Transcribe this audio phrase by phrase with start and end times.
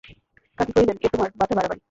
[0.57, 1.79] কাকী কহিলেন, এ তোমার, বাছা, বাড়াবাড়ি।